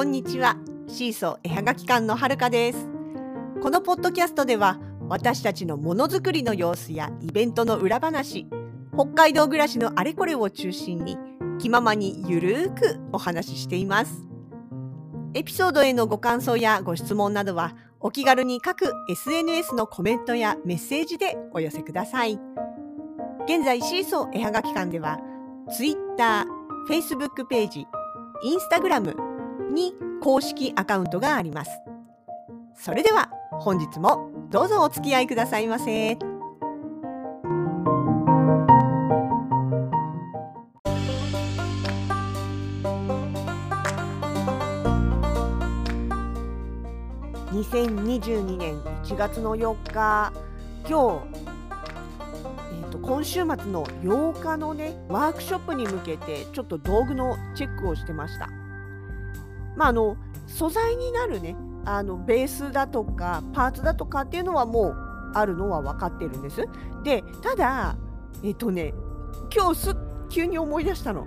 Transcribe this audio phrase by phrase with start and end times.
[0.00, 0.56] こんにちは。
[0.88, 2.88] シーソー絵はがき館のはるかです。
[3.62, 4.80] このポッドキャストでは
[5.10, 8.46] 私たちのものづくりの様子やイベントの裏話
[8.94, 11.18] 北海道暮らしのあれこれを中心に
[11.58, 14.26] 気ままにゆるーくお話ししています。
[15.34, 22.40] エピソードへのご感想やご質問などはお気軽に各 SNS のコメントやメッセージでお寄せください。
[23.44, 25.20] 現在シーソー絵はがき館では
[25.76, 26.46] Twitter、
[26.88, 27.86] Facebook ページ、
[28.46, 29.29] Instagram
[29.70, 31.70] に公式アカウントがあります
[32.74, 36.18] それでは本日もどうぞお付き合いくださいませ。
[47.70, 50.32] 2022年1月の4日
[50.88, 51.40] 今日、
[52.72, 58.59] えーと、今週末の8日のねワークショップに向けてちょっと道具のチェックをしてました。
[59.80, 64.96] まあ、あの素材になるねあのベースだとかパーツだとかっていうのはもう
[65.34, 66.66] あるのは分かってるんです。
[67.02, 67.96] でただ
[68.44, 68.92] えっ、とね
[69.50, 69.96] 今日す
[70.28, 71.26] 急に思い出したの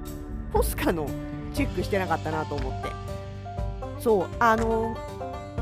[0.51, 1.09] ポスカの
[1.55, 2.89] チェックしてなかったなと思って
[3.99, 4.95] そうあの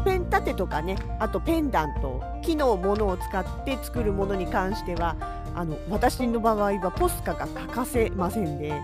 [0.03, 5.15] ペン立てとかねあとペンダント木のものを使って作るものに関しては
[5.55, 8.81] あの私の場合はポスカが欠かせませんで、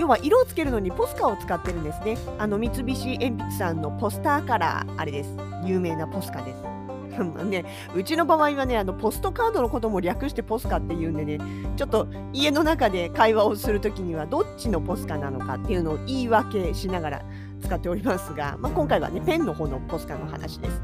[0.00, 2.16] 要は色をつけるのにポスカを使ってるんですね。
[2.38, 5.36] あの三菱鉛筆さんのポスターカラーあれです。
[5.62, 6.62] 有名なポスカです。
[7.44, 11.38] ね、うちの場合はねあのポストカードのことも略してポスカっていうんでね
[11.76, 17.22] ちょっと家の中で会話をするときにはどっちのポスカなのかっていうのを言い訳しながら
[17.60, 20.80] 使っておりますが、まあ、今回はねペンの方のポスカの話です。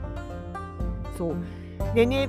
[1.16, 1.34] そう。
[1.94, 2.28] でね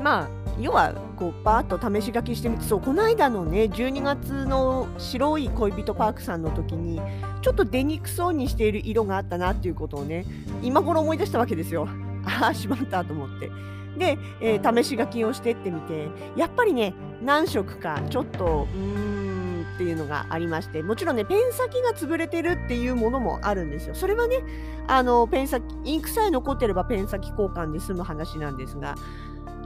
[0.00, 7.00] まあ要はこうバーッと試し書きしてみてそうこの間のね12月の白い恋人パークさんの時に
[7.40, 10.24] ちょっと出にくそうにしている色があったなっていうことをね
[10.62, 11.88] 今頃思い出したわけですよ。
[12.24, 13.50] ああしまったと思って。
[13.98, 24.42] で、えー、試し書きをしてってみてやっぱりね何色かちょっとうーんっていうのがありましてもちろんねペン先が潰れてるっていうものもあるんですよそれはね
[24.86, 28.94] あのペン先インクさえ残ってればペン先交換で済む話なんですが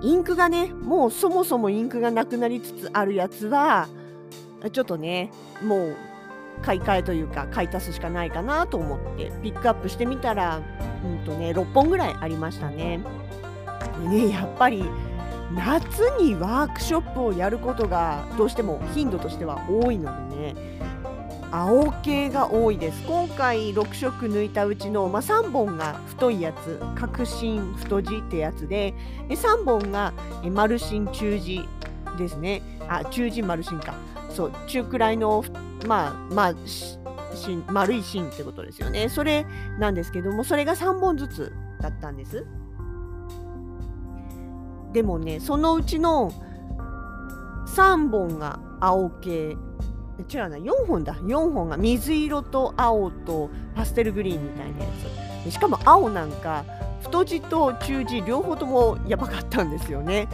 [0.06, 3.89] インクがねもうそもそもインクがなくなりつつあるやつは
[4.71, 5.33] ちょっとね
[5.65, 5.97] もう
[6.62, 10.62] 買い替えというか買い足すしかないかなと思ってピックアップしてみたら、
[11.05, 13.00] うんとね、6本ぐらいありましたね。
[14.05, 14.84] でねやっぱり
[15.53, 20.76] 夏にワークショップをやることがどうしても頻度としては多いのでね
[21.56, 23.03] 青系が多いです。
[23.06, 28.93] 今回6色抜いたうちの、まあ、3本が太いやつ角芯太字ってやつで
[29.27, 30.12] で3本が
[30.53, 31.66] 丸芯中字
[32.19, 32.61] ですね。
[32.89, 33.95] あ中字丸芯か。
[34.28, 35.43] そう中くらいの
[35.87, 36.55] まあまあ
[37.34, 39.09] 芯丸い芯ってことですよね。
[39.09, 39.47] それ
[39.78, 42.45] なんですけどもそれが3本ずつだったんです。
[44.93, 46.31] でもねそのうちの
[47.66, 49.56] 3本が青系
[50.22, 50.56] 違うな。
[50.56, 51.15] 4本だ。
[51.15, 54.91] 4本が水色と青とパステルグリーンみたいなや
[55.44, 55.50] つ。
[55.50, 56.65] しかも青なんか
[57.03, 60.28] 太字と中字両方ともやばかったんですよね。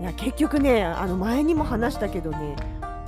[0.00, 2.56] いや結局ねあの前にも話したけどね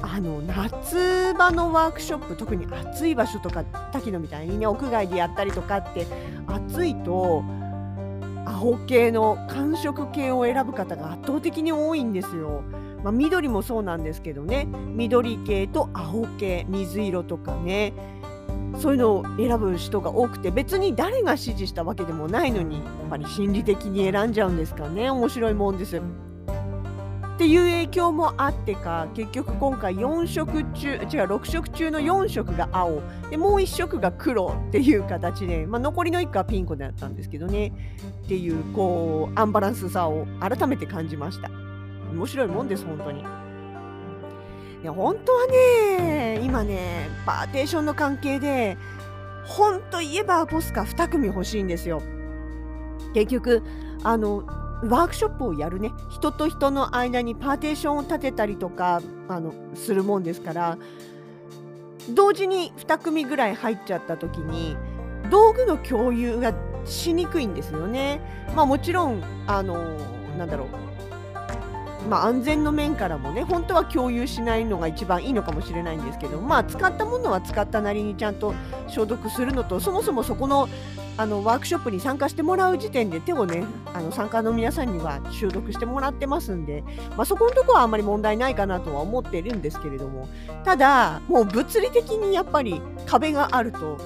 [0.01, 6.07] あの夏場のワークショップ特に暑い場所とか滝野みたいにね屋外でやったりとかって
[6.47, 7.43] 暑いと
[8.47, 12.63] 青系の寒色系を選ぶ方が圧倒的に多いんですよ。
[13.05, 14.67] まあ、緑もそうなんですけどね。
[14.97, 17.93] 緑系と青系水色とかね。
[18.79, 25.11] そういうのを選ぶ人が多くて別に誰が指示したわけでもないのにやっぱり心理的に選んじゃうんですかね。
[25.11, 25.99] 面白いもんです。
[25.99, 33.03] っていう影響もあってか結局今回4色中違う6色中の4色が青。
[33.29, 37.73] でもう1色が黒っていう形で、まあ、残りの1個はピンクだったんですけどね。
[38.25, 41.64] っていうこうアンバランスさを改めて感じました。
[42.15, 43.21] 面白いもんです、本当に。
[43.21, 43.25] い
[44.87, 48.77] や、本当はね、今ね、パーテーションの関係で、
[49.45, 52.03] 本当言えばポスカ2組欲しいんですよ。
[53.15, 53.63] 結局、
[54.03, 54.45] あの、
[54.83, 60.79] ワークショップをやるね、人と人の間にパーテーションを立てたりとかあのするもんですから、
[62.11, 64.77] 同時に2組ぐらい入っちゃった時に、
[65.31, 66.53] 道具の共有が
[66.85, 68.21] しにくいんですよね。
[68.55, 69.97] まあもちろん、あの、
[70.37, 70.69] なんだろう、
[72.09, 78.55] まあ、安全の面からもね本当は共有しないのが一番いいのかもしれないんですけど、まあ、使ったものは使ったなりにちゃんと
[78.89, 80.69] 消毒するのとそもそもそこの
[81.17, 86.83] あのワークショップに参加してもらう時点で手をねあの参加の皆さんには消毒してもらってますんで、
[87.17, 90.29] まあ、そこのところはあんまり問題ないかなとは思ってるんですけれども
[90.65, 93.99] ただもう物理的にやっぱり壁があると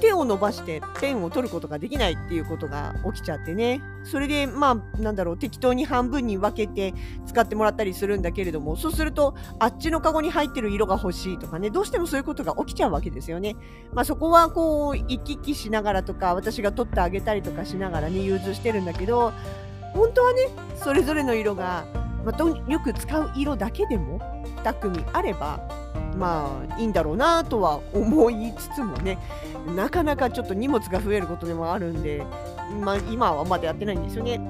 [0.00, 6.94] 手を伸ばしてペンを取ることができないっていうことが起きちゃってねそれでまあなんだろう適当に半分に分けて
[7.26, 13.56] 使ってもらったりするんだけれどもそうするとあっちのカゴに入ってる色が欲しいとかねどうしてもそういうことが起きちゃうわけですよね。
[13.92, 19.32] まあ、そこはこう行き来しながらとか私が取ってあげたりとかしながらね融通してるんだけど
[19.94, 21.84] 本当はねそれぞれの色が、
[22.24, 24.20] まあ、よく使う色だけでも
[24.62, 25.60] 2組あれば
[26.16, 29.18] まあいいんだろうなとは思いつつもね
[29.74, 32.24] なかなかちょっと荷物が増えることでもあるんで、
[32.80, 34.40] まあ、今はまだやってないんですよね。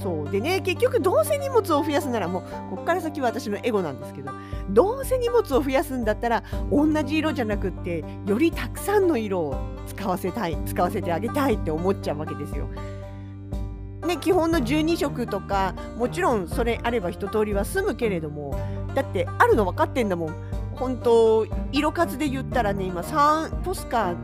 [0.00, 4.30] そうでね結局どうせ荷物を増やすならもうここから先は私のエゴなんですけど
[4.70, 9.56] どうせ荷物を増やすんだったら同じ色じゃなくってよりたくさんの色を
[9.88, 12.68] 使わせたい使わせてあげたいって思っちゃうわけですよ。
[14.06, 18.58] ね、基本の12色とかもちろんそれあれば一通りは済むけれども
[18.94, 20.47] だってあるの分かってんだもん
[20.78, 24.14] 本当色数で言ったらね今3ポスカ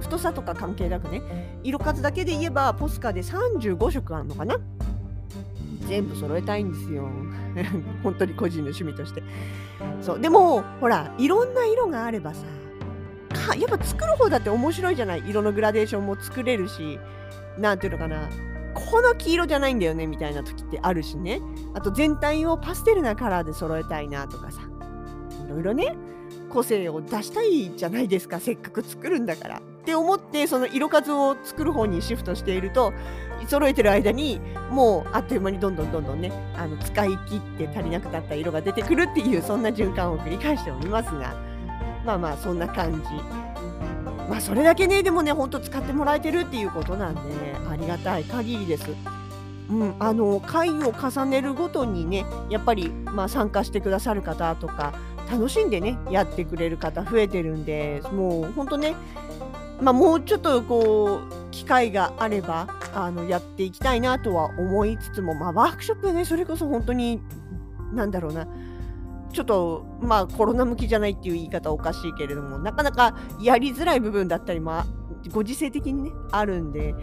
[0.00, 1.22] 太さとか関係なくね
[1.62, 4.56] 色数だけで言えばポスカで35色あるのかな？
[5.88, 7.08] 全部揃えたいんですよ。
[8.02, 9.22] 本当に個人の趣味として。
[10.00, 12.44] そうでもほらいろんな色があればさ
[13.56, 15.22] やっぱ作る方だって面白いじゃない？
[15.28, 16.98] 色のグラデーションも作れるし
[17.58, 18.28] 何ていうのかな？
[18.74, 21.40] この黄色じゃないんだよねみたいな時ってあるしね。
[21.74, 24.60] あと全体をパステルなカラーで揃えたいなとかさ。
[25.46, 25.94] いろいろね
[26.50, 29.58] 個性を出したいじゃないですかせっかく作るんだから。
[29.58, 32.92] って思ってその色数を作る方にシフトしていると
[33.46, 41.56] 揃えてる間にもうあっという間にどんどんどんどんねあの使い切って足りなくなった色が出てくるっていうそんな循環を繰り返しておりますが。
[42.06, 43.00] まあまあそんな感じ。
[44.30, 48.88] まあそれだけねでもねほんと使ってもらえてるっていうことなんでねありがたい限りです。
[49.68, 54.94] うん、あの会を重ねるごとにねやっぱり、まあ、参加してくださる方とか
[55.30, 58.94] 楽しんでねやってくれる方増えてるんでもうほんとね、
[59.80, 67.20] まあ、もうちょっとこう機会があればあのやっていきたいなとは思いつつも、まあ、ワークショップねそれこそ本当に
[67.92, 68.46] なんだろうな
[69.32, 74.86] ちょっとまあコロナ向きじゃないっていう言い方おかしいけれどもなかなかやりづらい部分だったりまあ
[75.30, 76.94] ご時世的にねあるんで、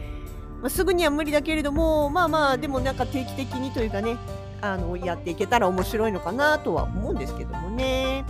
[0.62, 4.18] まあ、すぐには無理だけれどもまあまあでもなんか定期的にというかね
[4.64, 8.24] あのやっていけたら面白いのかなとは思うんですけどもね。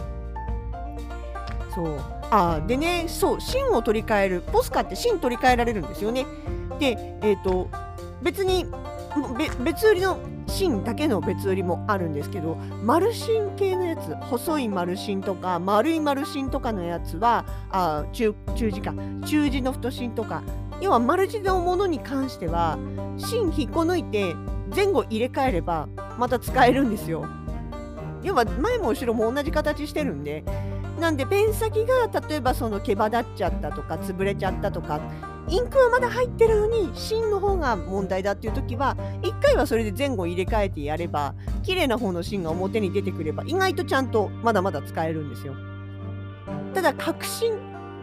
[1.73, 1.99] そう
[2.29, 6.25] あでねそう芯を取り替えるポスカって芯取り替えられるんですよね。
[6.79, 7.69] でえっ、ー、と
[8.23, 8.65] 別に
[9.63, 18.93] 別売りの芯だけの別売りもあるんですけど丸芯系のやつ細い丸芯とか丸い丸芯とかのやつはあ中中字か
[19.25, 20.41] 中字の太芯とか
[20.83, 22.77] 要は丸字のものに関しては
[23.15, 24.35] 芯引っこ抜いて
[24.75, 25.87] 前後入れ替えれば
[26.19, 27.25] また使えるんですよ。
[28.21, 30.43] 要は前も後ろも同じ形してるんで
[30.99, 34.99] なんでペン先が例えばその毛羽立っちゃったとか潰れちゃったとか
[35.47, 41.33] インクはまだ入ってるのに芯の方が問題だっていう時は1回はそれで前後入れ替えてやれば
[41.63, 45.55] 綺麗な方の芯が表に出てくれば意外とちゃんとまだまだ使えるんですよ。
[46.73, 47.53] ただ確信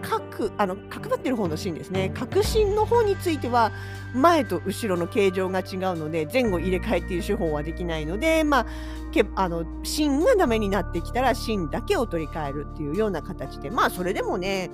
[0.03, 3.73] 角あの角張ってる方の芯ですね角芯の方については
[4.15, 5.67] 前と後ろの形状が違う
[5.97, 8.67] ので前後入れ替えっていう手法はできないのでまあ
[9.13, 14.71] けあの芯がダメになってきたら芯だけを取り替えるっていうような形でまあそれでもね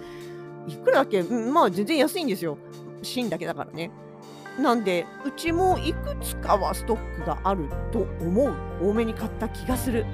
[0.66, 2.58] いくらだけ、ん、まあ全然安いんですよ。
[3.02, 3.90] 芯だけだからね。
[4.58, 8.52] なんで、うちもいくつかはストックがあると思う。
[8.82, 10.04] 多めに買った気がする。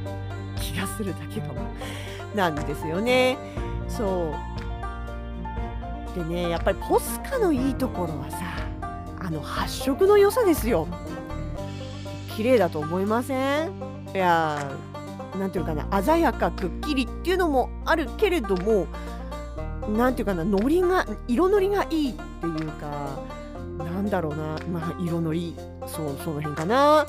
[0.61, 1.63] 気がするだけかも。
[2.35, 3.37] なんですよね。
[3.89, 4.52] そう。
[6.15, 8.39] でね、やっぱりポスカのいいところはさ、
[9.19, 10.87] あの発色の良さですよ。
[12.37, 13.73] 綺麗だと思いません？
[14.15, 14.73] いや
[15.39, 18.87] なんていうかな鮮やかくっきりっていうのもあるけれども
[19.89, 23.19] なんていうかな、のりが、色のりがいいっていうか、
[23.79, 27.05] なんだろうな、まあ、色のり、そう、その辺かな。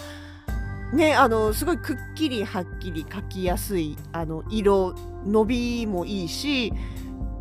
[0.92, 4.96] ね、あの、すごいくっきりはっきり描きやすい、あの、色、
[5.26, 6.74] 伸びもいいし、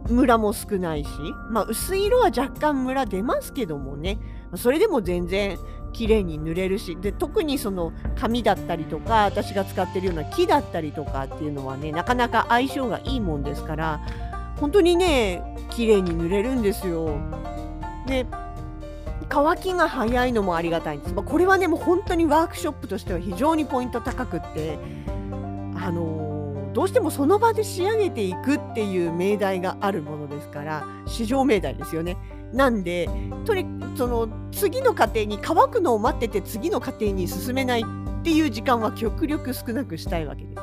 [0.09, 1.11] ムラも少ないし、
[1.50, 4.18] まあ、薄い色は若干ムラ出ますけどもね、
[4.56, 5.59] それでも全然
[5.92, 14.00] 綺麗に塗れるしで特にその紙だったりとか私が使ってるような木だったりとかっていうのはねなかなか相性がいいもんですから
[14.59, 17.18] 本当にね綺麗に塗れるんですよ。
[18.06, 18.26] で
[19.28, 21.14] 乾きが早いのもありがたいんです。
[21.14, 24.78] まあ、これはねもう本当にワークショップとしては非常にポイント高くって
[25.75, 26.32] あのー、
[26.73, 32.17] どうしてもその場で仕上げていくっていう命題があるものですから市場命題ですよね。
[32.52, 33.09] なんで
[33.47, 40.62] とにその次の過程に乾くのを待ってて次の過程に進めないっていう時間は極力少なくしたいわけです。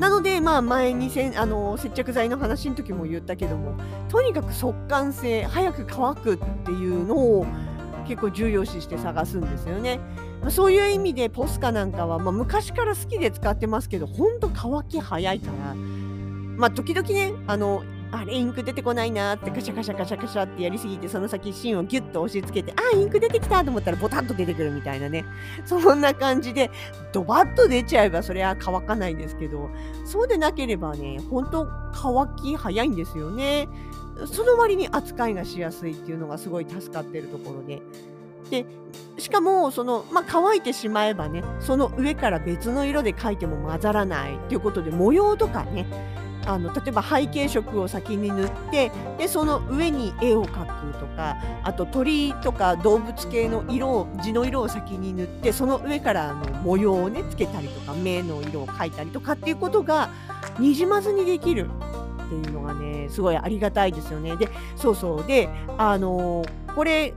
[0.00, 3.74] なので、まあ、前にせんあの接着剤の話の時も言ったけども
[4.08, 7.46] とにかく速乾性早く乾くっていうのを
[8.08, 10.00] 結構重要視して探すんですよね。
[10.40, 15.74] まあ、そういう意味でポスカなんかは、まあ、昔から好きで使ってますけどほんと乾き早いから。
[15.74, 25.24] まあ時々ねあのあれインク出てこないなってカシャカシャカシャカシャってやりすぎてその先芯をギュッと押し付けてあインク出てきたと思ったらボタンと出てくるみたいなね。
[25.64, 26.70] そんな感じで
[27.12, 29.70] ドバッと出ちゃえばそれは乾かないんですけど
[30.04, 33.68] そうでなければねほんと乾き早いんですよね。
[34.26, 37.82] その割に扱いがしやすいっていうのがすごい助かってるところで。
[38.50, 38.64] で
[39.18, 45.86] しかもその、まあ、乾いてしまえばねその上から別の色で描いても混ざらないっていうことで模様とかね
[46.46, 60.08] あの例えば背景色を先に塗ってでその上に絵を描くとかあと鳥とか動物系の色を地の色を先に塗ってその上からあの模様をねつけたりとか目の色を描いたりとかっていうことが
[60.58, 61.68] にじまずにできる。
[62.28, 64.36] っていうのがねすごいありがたいですよね。
[64.36, 65.26] でそうそう。
[65.26, 66.44] であの
[66.74, 67.14] これ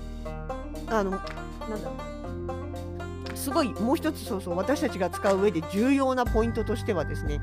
[0.87, 1.27] あのなんだ。
[3.35, 4.57] すごいもう一つそうそう。
[4.57, 7.41] 私たちが使う上で重要なポイントとしてはですね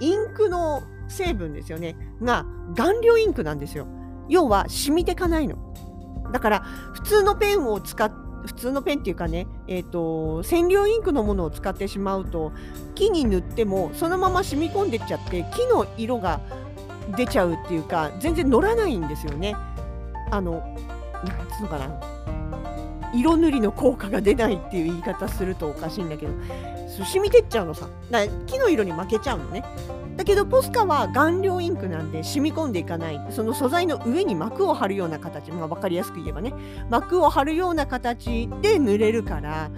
[0.00, 1.96] インクの成分ですよね。
[2.22, 3.86] が顔料インクなんですよ。
[4.28, 5.56] 要は染みてかないの。
[6.32, 6.60] だから
[6.94, 8.10] 普通のペンを使っ
[8.46, 12.52] 普通のペンっていうかね、えーと、染料インクのものを使ってしまうと
[12.94, 16.40] 木に塗ってもそのまま染み込んでっちゃって木の色が
[17.16, 19.56] 出ちゃうっていうか全然乗らないんですよね。
[20.30, 21.88] あのなんつうのかな。
[23.14, 26.32] 色塗りの効果が出ないっていう言い方するとおかしいんだけど。
[27.04, 27.88] 染みてっちゃうのさ。
[28.10, 29.64] だ木の色に負けちゃうのね。
[30.16, 33.20] だけどポスカは顔料インクなんで染み込んでいかない。
[33.30, 36.52] その素材の上に膜を張るような形、まあ、分かりやすく言えばね。
[36.90, 39.70] 膜を張るような形で塗れるから。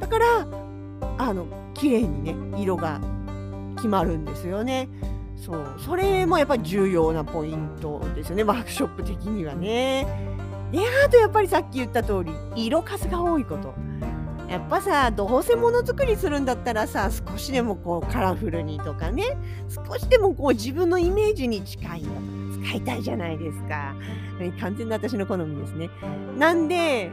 [0.00, 0.46] だから
[1.18, 3.00] あの綺麗にね色が
[3.76, 4.88] 決まるんですよね。
[5.48, 10.06] そうそれもやっぱり重要なポイントですよねワークショップ的にはね。
[10.70, 13.74] であとやっぱりさっき言った通り色数が多いこと。
[14.50, 19.36] やっぱさどうせものづくりするんだったらさ少しでもこうカラフルにとかね
[19.68, 22.10] 少しでもこう自分のイメージに近いの
[22.66, 23.94] 使いたいじゃないですか。
[24.60, 25.90] 完全な私の好みですね。
[26.38, 27.10] なんで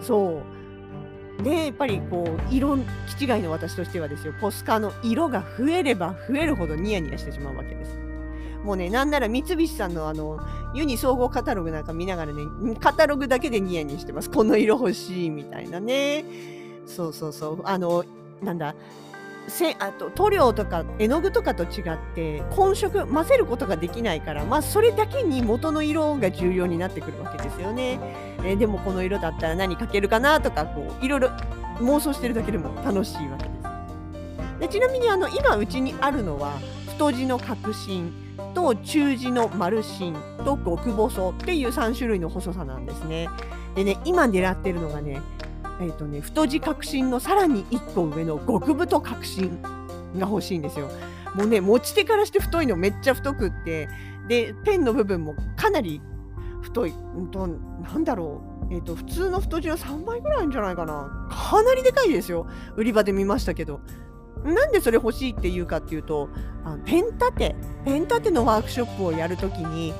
[0.00, 0.63] そう
[1.42, 2.76] でやっぱりこう色
[3.18, 7.98] 気違いの私としてはですよポスカの色が増えれば増えるほどニヤニヤしてしまうわけです。
[8.62, 10.38] もうねなんなら三菱さんのあの
[10.74, 16.24] ユニ総合カタログなんか見ながらねカタログだけでニヤニヤしてますこの色欲しいみたいなね
[16.86, 17.62] そうそうそう。
[17.64, 18.04] あの、
[18.42, 18.74] なんだ、
[19.46, 27.98] せあと塗料とか絵の具とかと違って混色混ぜることができないから、まあ、それだけに元の色が重要になってくるわけですよね。
[28.44, 31.28] えー、でもこの色だったら何かけるかなとかこういろいろ
[31.80, 34.60] 妄想してるだけでも楽しいわけです。
[34.60, 36.52] でちなみにあの今うちにあるのは
[36.92, 38.12] 太字の角芯
[38.54, 43.28] と中字の丸芯と極細っていう3種類の細さなんですね。
[43.74, 45.20] でね今狙ってるのがね
[45.80, 50.88] えーとね、太字革新のさらに1個上の極太革新が欲しいんですよ。
[51.34, 53.88] もうね持ち手からして太いのめっちゃ太くって
[54.28, 56.00] でペンの部分もかなり
[56.64, 61.28] 太い、うんと、なんだろう、えーと、普通の太字の3倍ぐらいんじゃないかな。
[61.30, 62.46] かなりでかいですよ。
[62.76, 63.80] 売り場で見ましたけど。
[64.44, 66.28] なんでそれ欲しいっていうかっていうと
[66.64, 67.56] あペン立て。
[67.84, 69.94] ペン立てのワークショップをやるときに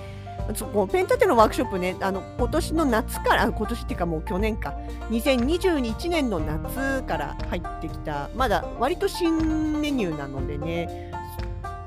[0.55, 4.75] そこペン立てのワークショップねあの今年の夏から今年っていうかもう去年か。
[5.11, 8.29] 2021年の夏から入ってきた。
[8.35, 11.11] まだ割と新メニューなのでね。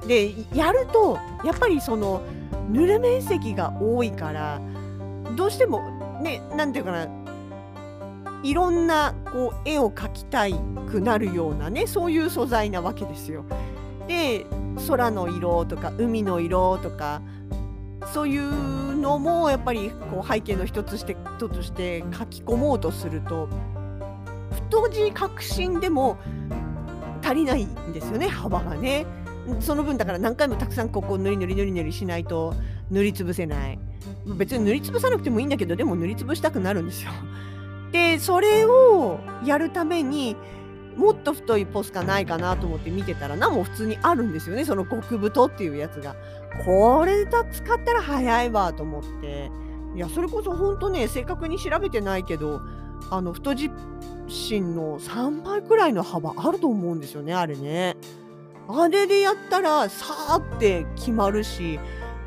[0.07, 2.21] でやるとやっぱりその
[2.69, 4.61] 塗る面積が多いから
[5.35, 7.07] どうしてもね何て言うかな
[8.43, 10.55] いろんなこう絵を描きたい
[10.89, 13.43] くなるようなねそういう素材なわけですよ。
[14.07, 14.45] で
[14.87, 17.21] 空の色とか海の色とか
[18.13, 23.49] そういうのもやっぱりこう背景の一つして一つして書き込もうとすると
[24.51, 26.17] 太字革新でも
[27.21, 29.05] 足りないんですよね幅がね。
[29.59, 32.53] その分だから何回もたくさんここ塗り塗り塗り塗りしないと
[32.91, 33.79] 塗りつぶせない。
[34.25, 37.11] 別に塗りつぶさなくてもいいんだけどでも塗りつぶしたくなるんですよ。
[37.91, 40.35] でそれをやるために
[40.97, 46.15] もっと太いポスカないかなと思って見てたら何も普通にあるんですよねその極太っていうやつが
[46.65, 49.51] これだ使ったら早いわと思って
[49.95, 52.61] いやそれこそ本当ね正確に調べてないけど
[53.11, 53.71] あの太字
[54.27, 57.95] 芯の3倍くらいの幅あると思うんですよねあれね
[58.69, 61.79] あれでやったらさーって決まるし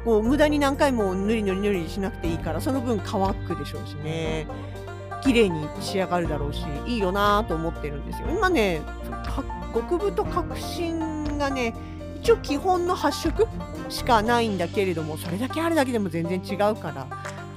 [0.05, 4.47] こう無駄に何回も塗り塗り塗りしなくていいからその分乾くでしょうしね。
[5.23, 8.29] 綺麗に仕上がるだろうしいいよなと思ってるんですよ。
[8.31, 8.81] 今ね
[9.75, 11.75] 極太革新がね
[12.23, 13.47] 一応基本の8色
[13.91, 17.07] しかないんだけれどもそれだけあるだけでも全然違うから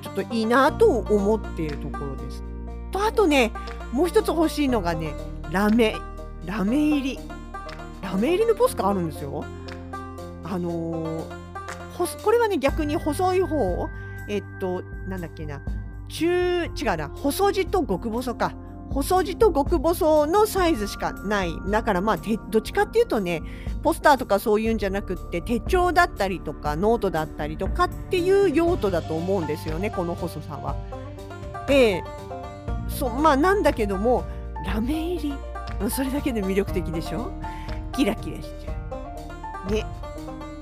[0.02, 2.44] ちょっといいなと思っているところです。
[2.92, 3.54] とあとね
[3.94, 5.14] もう一つ欲しいのがね
[5.52, 5.96] ラメ。
[6.46, 7.20] ラメ入り。
[8.14, 9.44] ラメ入りのポスカあるんですよ。
[10.44, 13.90] あのー、これはね逆に細い方
[14.30, 15.62] えっとなんだっけな。
[16.10, 17.10] 中違うな。
[17.10, 18.54] 細字と極細か。
[18.92, 21.54] 細字と極細のサイズしかない。
[21.72, 22.18] だからまあ
[22.52, 23.42] どっちかっていうとね
[23.82, 30.76] ポスターとかそういうんじゃなくって手帳だったりとかノートだったりとかっていう用途だと思うんですよねこの細さは。
[31.68, 32.04] で
[32.88, 34.24] そまあなんだけども
[34.68, 35.34] ラメ入り。
[35.90, 37.32] それだけで魅力的でしょ？
[37.94, 38.74] キラキラしちゃ
[39.68, 39.72] う。
[39.72, 39.86] ね。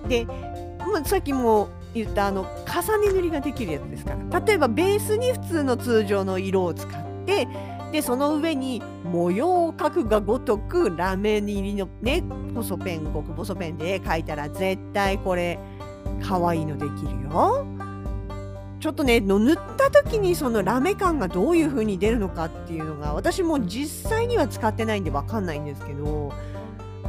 [0.07, 7.47] で、まあ、さっきも言ったあの重ね塗りができるやつですから例えばベースに普通の通常の色を使って
[7.91, 12.23] でその上に模様を描くがごとくラメ入りのね
[12.55, 15.59] 細ペン極細ペンで描いたら絶対これ
[16.23, 17.65] 可愛いのできるよ。
[18.79, 26.33] ちょっとね塗った時にそのラメ感がどういう風に出るのかっていうのが私も実際には使ってないんで分かんないんですけど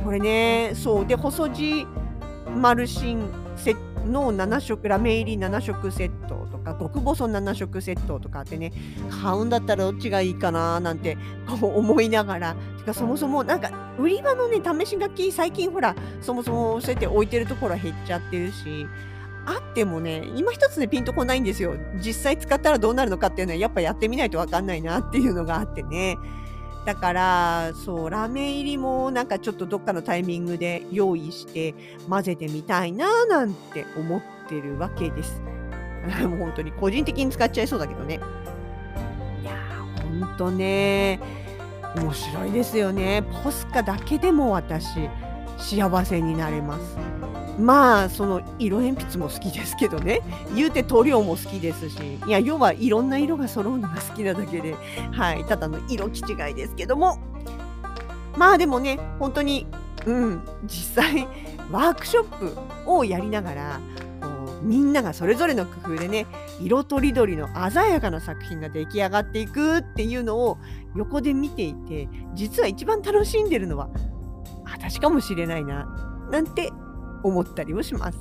[0.04, 1.06] これねそう。
[1.06, 1.86] で細字
[2.56, 3.74] マルシンセ
[4.06, 8.72] の7色ラメ入り7色セットとか極細7色セットとかってね
[9.22, 11.16] 買うんだったらどっちがいいかななんて
[11.60, 12.56] こう思いながら。
[12.78, 18.86] てかそもそもなんか売り場のね試し書き最近ほらそもそもそうやって置いてるところは減っちゃってるし。
[19.44, 21.74] あってもね今一つねピンとこないんですよ。
[21.96, 26.16] 実際使ったらどうなるのかっていうのはやっぱやってみないと分かんないなっていうのがあってね。
[26.84, 31.74] だからそうラメ入りもなんかちょっとどっかのタイミングで用意して
[32.08, 35.40] 混ぜてみたいななんて思ってるわけです。
[36.26, 38.20] もう本当に個人的に使っちゃいそうだけどね。
[39.42, 41.20] いやーほんとね
[41.96, 43.22] 面白いですよね。
[43.44, 45.08] ポスカだけでも私
[45.58, 46.98] 幸せになれます。
[47.58, 50.22] まあその色鉛筆も好きですけどね。
[50.54, 51.98] 言うて塗料も好きですし。
[52.26, 54.74] いや要はいろんな色が揃うのが好きなだけで。
[55.12, 55.44] はい。
[55.44, 57.18] ただの色気違いですけども。
[58.36, 59.66] まあでもね本当に
[60.06, 60.42] うん。
[60.64, 61.28] 実際
[61.70, 62.38] ワークショッ
[62.84, 63.80] プをやりながら
[64.62, 66.26] みんながそれぞれの工夫でね
[66.60, 70.58] 色とりどりの鮮やかな作品が出来上がっていくっていうのを
[70.94, 73.88] 横で見ていて実は一番楽しんでるのは
[74.64, 75.86] 私かもしれないな。
[76.30, 76.70] なんて
[77.22, 78.18] 思ったりもします。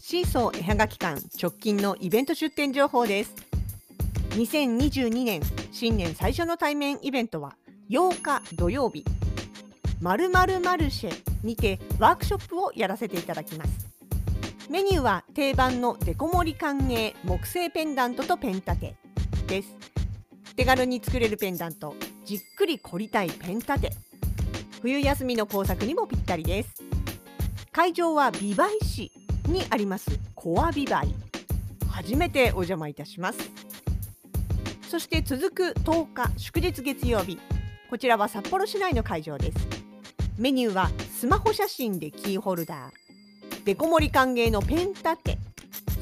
[0.00, 3.34] シーソー絵はがき館直近のイベント出店情報です。
[4.30, 7.56] 2022年新年最初の対面イベントは
[7.90, 9.04] 8日土曜日
[10.00, 13.88] まるマルシェにてワークショップをやらせていただきます。
[14.70, 18.96] メニューは定番のデコ盛り歓迎木製ペンダントとペン立て
[19.46, 19.76] です。
[20.56, 23.92] 手軽に作れるペンダントじっくり凝りたいペン立て。
[24.82, 26.82] 冬休みの工作にもぴったりです。
[27.72, 29.12] 会場は美唄市
[29.46, 31.02] にありますコア美唄。
[31.90, 33.38] 初めてお邪魔いたします。
[34.88, 37.38] そして続く10日祝日月曜日。
[37.90, 39.87] こちらは札幌市内の会場です。
[40.38, 43.64] メニューはスマホ写真でキーホルダー。
[43.64, 45.38] デコ盛り歓迎のペン立て。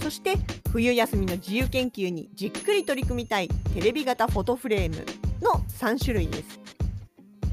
[0.03, 0.35] そして
[0.71, 3.49] 冬休みの自由研究にじっくり取り組みたい。
[3.73, 4.97] テレビ型フォトフレーム
[5.41, 6.61] の3種類です。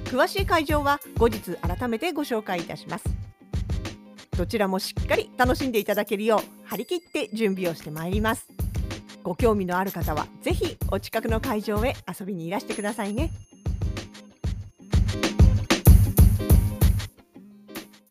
[0.03, 3.05] 詳しい会場は後日改めてご紹介いたします。
[4.37, 8.49] どちらもしっかり楽しんでいただけるよう張り切って準備をしてまいります。
[9.23, 13.31] ご興味のある方はぜひお近くの会場へ遊びにいらしてくださいね。